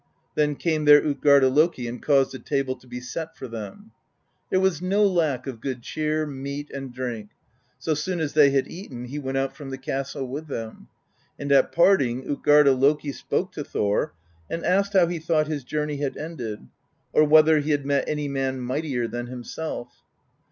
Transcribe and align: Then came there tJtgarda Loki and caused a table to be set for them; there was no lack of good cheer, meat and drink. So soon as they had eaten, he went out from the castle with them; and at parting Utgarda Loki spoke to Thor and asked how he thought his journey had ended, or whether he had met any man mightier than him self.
Then 0.33 0.55
came 0.55 0.85
there 0.85 0.99
tJtgarda 1.01 1.53
Loki 1.55 1.87
and 1.87 2.01
caused 2.01 2.33
a 2.33 2.39
table 2.39 2.75
to 2.77 2.87
be 2.87 2.99
set 2.99 3.37
for 3.37 3.47
them; 3.47 3.91
there 4.49 4.59
was 4.59 4.81
no 4.81 5.05
lack 5.05 5.45
of 5.45 5.61
good 5.61 5.83
cheer, 5.83 6.25
meat 6.25 6.71
and 6.71 6.91
drink. 6.91 7.29
So 7.77 7.93
soon 7.93 8.19
as 8.19 8.33
they 8.33 8.49
had 8.49 8.67
eaten, 8.67 9.05
he 9.05 9.19
went 9.19 9.37
out 9.37 9.55
from 9.55 9.69
the 9.69 9.77
castle 9.77 10.27
with 10.27 10.47
them; 10.47 10.87
and 11.37 11.51
at 11.51 11.71
parting 11.71 12.23
Utgarda 12.27 12.71
Loki 12.71 13.11
spoke 13.11 13.51
to 13.51 13.63
Thor 13.63 14.15
and 14.49 14.65
asked 14.65 14.93
how 14.93 15.05
he 15.05 15.19
thought 15.19 15.45
his 15.45 15.63
journey 15.63 15.97
had 15.97 16.17
ended, 16.17 16.67
or 17.13 17.23
whether 17.23 17.59
he 17.59 17.69
had 17.69 17.85
met 17.85 18.05
any 18.09 18.27
man 18.27 18.59
mightier 18.59 19.07
than 19.07 19.27
him 19.27 19.43
self. 19.43 19.89